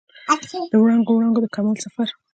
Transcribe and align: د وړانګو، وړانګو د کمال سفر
د 0.71 0.73
وړانګو، 0.81 1.11
وړانګو 1.15 1.43
د 1.43 1.47
کمال 1.55 1.77
سفر 1.85 2.07